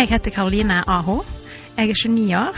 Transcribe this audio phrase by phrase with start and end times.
[0.00, 1.22] Jeg heter Karoline Aho.
[1.76, 2.56] Jeg er 29 år.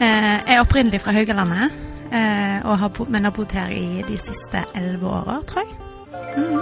[0.00, 0.06] Eh,
[0.46, 1.70] Jeg er opprinnelig fra Haugalandet,
[2.12, 5.76] eh, har bo, men har bodd her i de siste elleve åra, tror jeg.
[6.36, 6.60] Mm.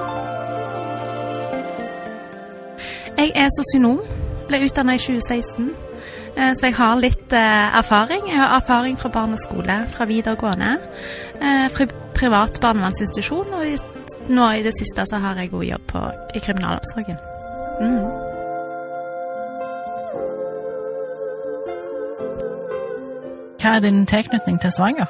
[3.19, 4.01] Jeg er sosionom.
[4.49, 5.71] Ble utdanna i 2016,
[6.37, 8.29] eh, så jeg har litt erfaring.
[8.29, 10.79] Jeg har erfaring fra barneskole, fra videregående,
[11.71, 13.65] fra privat barnevernsinstitusjon, og
[14.29, 17.17] nå i det siste så har jeg god jobb på, i kriminalomsorgen.
[17.81, 18.24] Mhm.
[23.65, 25.07] Hva er din tilknytning til Stavanger?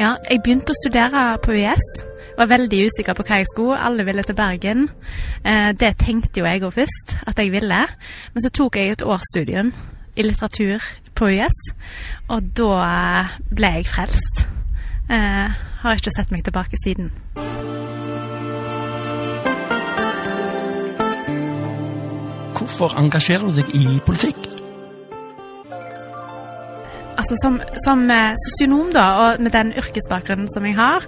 [0.00, 1.88] Ja, jeg begynte å studere på UiS.
[2.38, 3.76] Var veldig usikker på hva jeg skulle.
[3.76, 4.86] Alle ville til Bergen.
[5.44, 7.80] Eh, det tenkte jo jeg òg først, at jeg ville.
[8.32, 9.68] Men så tok jeg et årsstudium
[10.16, 10.80] i litteratur
[11.12, 11.60] på UiS,
[12.32, 14.46] og da eh, ble jeg frelst.
[15.12, 17.12] Eh, har ikke sett meg tilbake siden.
[22.56, 24.61] Hvorfor engasjerer du deg i politikk?
[27.32, 31.06] Altså som, som eh, sosionom, da, og med den yrkesbakgrunnen som jeg har,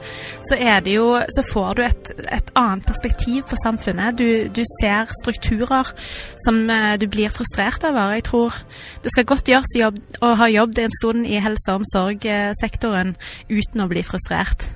[0.48, 0.56] så
[0.88, 4.16] jo Så får du et, et annet perspektiv på samfunnet.
[4.16, 5.92] Du, du ser strukturer
[6.46, 8.14] som eh, du blir frustrert over.
[8.14, 8.56] Jeg tror
[9.02, 13.16] det skal godt gjøres jobb, å ha jobbet en stund i helse- og omsorgssektoren
[13.50, 14.70] uten å bli frustrert.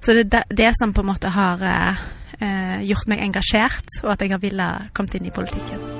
[0.00, 2.04] Så det er det, som på en måte har eh,
[2.40, 5.95] eh, gjort meg engasjert, og at jeg har villet kommet inn i politikken.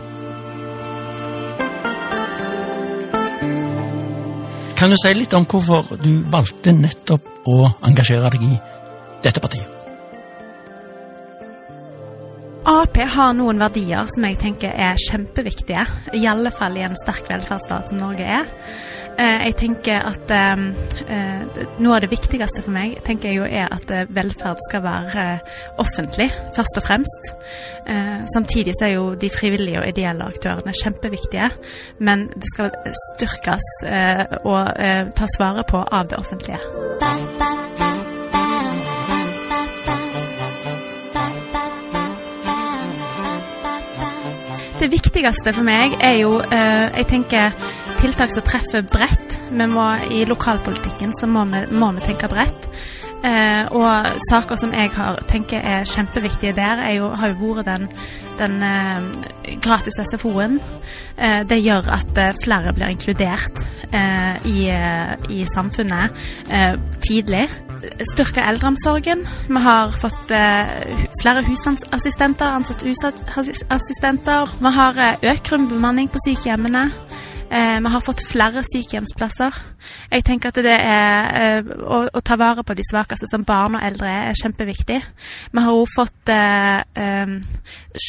[4.76, 8.58] Kan du si litt om hvorfor du valgte nettopp å engasjere deg i
[9.24, 9.72] dette partiet?
[12.66, 15.84] Ap har noen verdier som jeg tenker er kjempeviktige,
[16.18, 18.48] i alle fall i en sterk velferdsstat som Norge er.
[19.18, 20.64] Eh, Jeg tenker at eh,
[21.08, 24.82] eh, Noe av det viktigste for meg tenker jeg jo er at eh, velferd skal
[24.84, 25.24] være
[25.80, 27.30] offentlig, først og fremst.
[28.32, 31.48] Samtidig så er jo de frivillige og ideelle aktørene kjempeviktige,
[31.98, 32.72] men det skal
[33.14, 33.68] styrkes
[34.42, 34.80] og
[35.16, 36.58] tas vare på av det offentlige.
[44.80, 47.54] Det viktigste for meg er jo jeg tenker
[48.00, 49.40] tiltak som treffer bredt.
[49.50, 52.70] Vi må, I lokalpolitikken så må vi, må vi tenke bredt.
[53.24, 57.66] Eh, og saker som jeg har, tenker er kjempeviktige der, er jo, har jo vært
[57.66, 57.88] den,
[58.38, 60.60] den eh, gratis SFO-en.
[61.16, 66.12] Eh, det gjør at eh, flere blir inkludert eh, i, eh, i samfunnet
[67.02, 67.46] tidlig.
[68.12, 69.24] Styrke eldreomsorgen.
[69.48, 70.32] Vi har fått
[71.22, 74.54] flere husassistenter, ansatt husassistenter.
[74.60, 75.00] Vi har
[75.32, 76.88] økt grunnbemanning på sykehjemmene.
[77.50, 79.54] Eh, vi har fått flere sykehjemsplasser.
[80.10, 83.78] Jeg tenker at det er eh, å, å ta vare på de svakeste som barn
[83.78, 84.98] og eldre er, er kjempeviktig.
[85.52, 87.36] Vi har også fått eh, eh,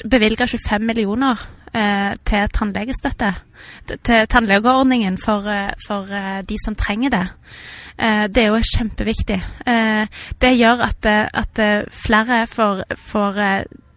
[0.09, 3.33] bevilga 25 millioner eh, til tannlegestøtte.
[3.93, 7.25] Til tannlegeordningen for, eh, for eh, de som trenger det.
[7.97, 9.37] Det er jo kjempeviktig.
[10.37, 13.39] Det gjør at, at flere får, får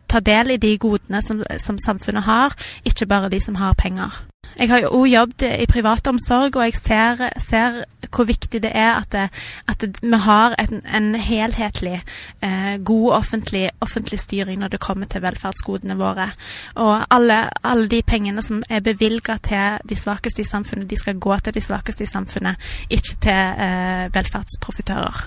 [0.09, 4.17] ta del i de godene som, som samfunnet har, ikke bare de som har penger.
[4.59, 9.09] Jeg har jo jobbet i privatomsorg, og jeg ser, ser hvor viktig det er at,
[9.13, 9.29] det,
[9.69, 12.03] at det, vi har en, en helhetlig,
[12.43, 16.31] eh, god offentlig, offentlig styring når det kommer til velferdsgodene våre.
[16.75, 21.19] Og alle, alle de pengene som er bevilga til de svakeste i samfunnet, de skal
[21.21, 25.25] gå til de svakeste i samfunnet, ikke til eh, velferdsprofitører.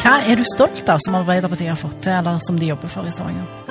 [0.00, 3.06] Hva er du stolt av som Arbeiderpartiet har fått til, eller som de jobber for
[3.06, 3.69] i Stavanger?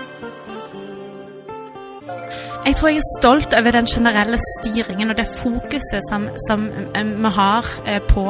[2.70, 7.08] Jeg tror jeg er stolt over den generelle styringen og det fokuset som, som eh,
[7.24, 8.26] vi har eh, på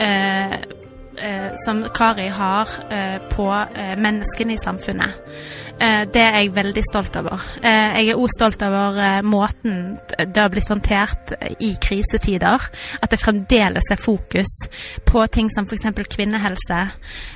[0.00, 0.56] eh,
[1.64, 2.68] Som Kari har
[3.30, 3.44] på
[3.96, 5.14] menneskene i samfunnet.
[6.12, 7.40] Det er jeg veldig stolt over.
[7.62, 12.68] Jeg er òg stolt over måten det har blitt håndtert i krisetider.
[13.00, 14.68] At det fremdeles er fokus
[15.06, 15.88] på ting som f.eks.
[16.04, 16.82] kvinnehelse,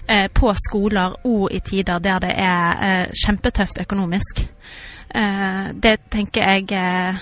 [0.08, 4.44] eh, på skoler òg i tider der det er kjempetøft økonomisk.
[5.14, 7.16] Eh, det tenker jeg eh,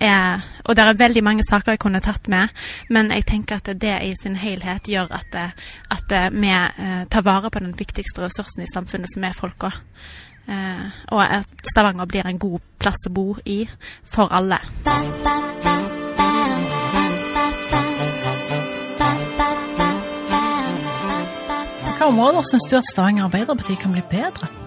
[0.00, 2.48] er Og det er veldig mange saker jeg kunne tatt med,
[2.90, 5.50] men jeg tenker at det i sin helhet gjør at, eh,
[5.90, 9.70] at eh, vi eh, tar vare på den viktigste ressursen i samfunnet, som er folka.
[10.48, 13.64] Eh, og at Stavanger blir en god plass å bo i
[14.04, 14.58] for alle.
[21.96, 24.65] Hvilke områder syns du at Stavanger Arbeiderparti kan bli bedre?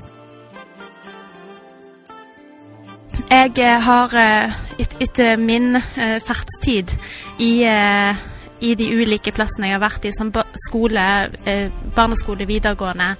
[3.29, 6.95] Jeg eh, har eh, et, etter min eh, fartstid
[7.37, 10.31] i, i de ulike plassene jeg har vært i, som
[10.65, 11.03] skole,
[11.95, 13.13] barneskole, videregående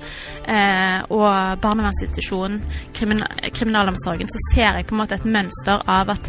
[1.16, 2.58] og barnevernsinstitusjon,
[2.98, 6.28] krimina kriminalomsorgen, så ser jeg på en måte et mønster av at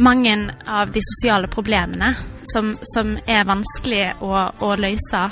[0.00, 2.14] mange av de sosiale problemene
[2.52, 4.32] som, som er vanskelig å,
[4.64, 5.22] å løse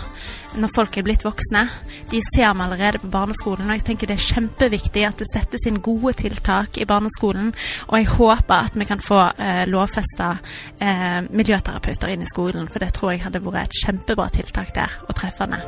[0.55, 1.65] når folk er blitt voksne,
[2.11, 3.67] de ser vi allerede på barneskolen.
[3.69, 7.53] Og jeg tenker det er kjempeviktig at det settes inn gode tiltak i barneskolen.
[7.89, 10.35] Og jeg håper at vi kan få eh, lovfesta
[10.79, 14.99] eh, miljøterapeuter inn i skolen, for det tror jeg hadde vært et kjempebra tiltak der,
[15.09, 15.63] og treffende.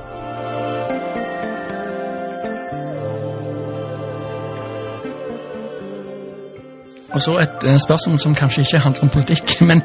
[7.16, 9.82] Og så et eh, spørsmål som kanskje ikke handler om politikk, men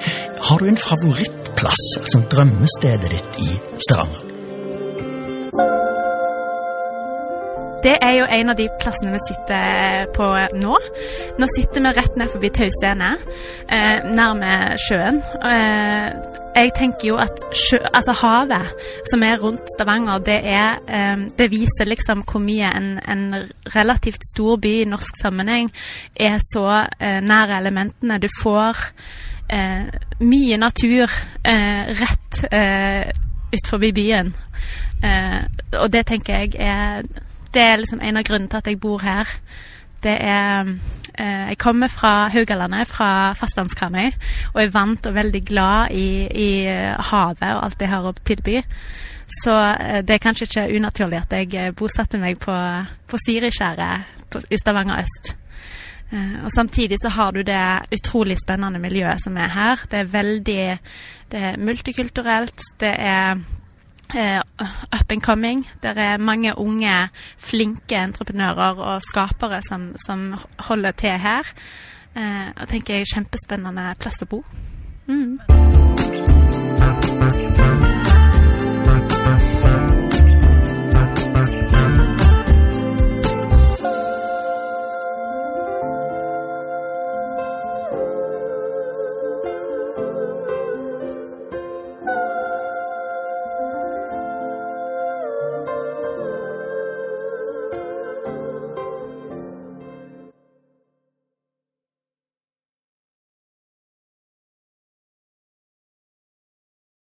[0.50, 0.78] har du en
[1.62, 3.50] favorittplass, altså drømmestedet ditt i
[3.80, 4.28] Stavanger?
[7.82, 10.26] Det er jo en av de plassene vi sitter på
[10.62, 10.76] nå.
[11.42, 13.24] Nå sitter vi rett ned forbi Taustenet,
[13.70, 15.18] eh, nærme sjøen.
[15.42, 16.14] Eh,
[16.56, 18.70] jeg tenker jo at sjø, altså havet
[19.10, 24.30] som er rundt Stavanger, det, er, eh, det viser liksom hvor mye en, en relativt
[24.30, 25.74] stor by i norsk sammenheng
[26.16, 28.22] er så eh, nære elementene.
[28.22, 29.32] Du får eh,
[30.22, 31.12] mye natur
[31.44, 33.12] eh, rett eh,
[33.52, 34.34] ut forbi byen.
[35.04, 35.42] Eh,
[35.82, 37.04] og det tenker jeg er
[37.54, 39.28] Det er liksom en av grunnene til at jeg bor her.
[40.04, 40.70] Det er
[41.20, 44.12] eh, Jeg kommer fra Haugalandet, fra fastlandskarmøy,
[44.54, 48.14] og er vant og veldig glad i, i eh, havet og alt det har å
[48.24, 48.62] tilby.
[49.44, 52.56] Så eh, det er kanskje ikke unaturlig at jeg eh, bosatte meg på,
[53.08, 55.36] på Siriskjæret i Stavanger øst.
[56.12, 57.64] Eh, og Samtidig så har du det
[57.96, 59.86] utrolig spennende miljøet som er her.
[59.92, 60.64] Det er veldig
[61.32, 62.62] det er multikulturelt.
[62.80, 63.40] Det er
[64.16, 64.42] eh,
[64.92, 65.68] up and coming.
[65.84, 71.56] Det er mange unge, flinke entreprenører og skapere som, som holder til her.
[72.16, 74.44] Eh, og tenker jeg kjempespennende plass å bo.
[75.08, 76.41] Mm.